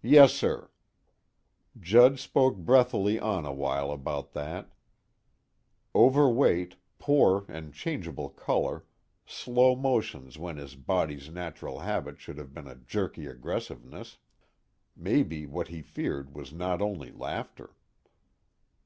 "Yes, 0.00 0.32
sir." 0.32 0.70
Judd 1.78 2.18
spoke 2.18 2.56
breathily 2.56 3.20
on 3.20 3.44
a 3.44 3.52
while 3.52 3.90
about 3.90 4.32
that. 4.32 4.72
Overweight, 5.94 6.76
poor 6.98 7.44
and 7.50 7.74
changeable 7.74 8.30
color, 8.30 8.86
slow 9.26 9.76
motions 9.76 10.38
when 10.38 10.56
his 10.56 10.74
body's 10.74 11.28
natural 11.28 11.80
habit 11.80 12.18
should 12.18 12.38
have 12.38 12.54
been 12.54 12.66
a 12.66 12.76
jerky 12.76 13.26
aggressiveness 13.26 14.16
maybe 14.96 15.44
what 15.44 15.68
he 15.68 15.82
feared 15.82 16.34
was 16.34 16.50
not 16.50 16.80
only 16.80 17.10
laughter. 17.12 17.74